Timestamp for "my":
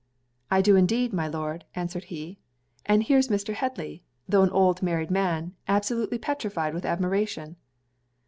1.13-1.27